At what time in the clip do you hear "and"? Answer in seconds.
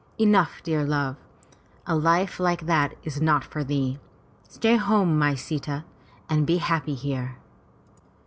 6.27-6.47